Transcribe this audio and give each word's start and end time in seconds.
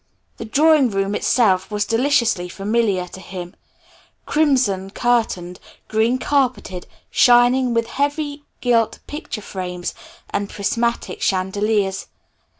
The 0.37 0.45
drawing 0.45 0.89
room 0.89 1.13
itself 1.13 1.69
was 1.69 1.85
deliciously 1.85 2.49
familiar 2.49 3.07
to 3.09 3.19
him; 3.19 3.55
crimson 4.25 4.89
curtained, 4.89 5.59
green 5.89 6.17
carpeted, 6.17 6.87
shining 7.11 7.75
with 7.75 7.85
heavy 7.85 8.43
gilt 8.61 8.97
picture 9.05 9.43
frames 9.43 9.93
and 10.31 10.49
prismatic 10.49 11.21
chandeliers. 11.21 12.07